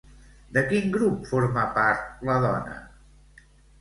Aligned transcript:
De 0.55 0.61
quin 0.69 0.87
grup 0.95 1.29
forma 1.33 1.65
part 1.75 2.27
la 2.31 2.39
dona? 2.47 2.79